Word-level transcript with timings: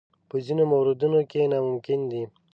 په 0.29 0.35
ځینو 0.45 0.63
موردونو 0.71 1.19
کې 1.31 1.41
ناممکن 1.51 1.99
دي. 2.11 2.23